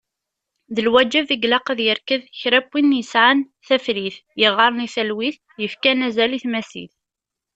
[0.75, 6.05] D lwaǧeb i ilaq ad yerfed kra n win yesεan tafrit, yeɣɣaren i talwit, yefkan
[6.07, 6.93] azal i tmasit.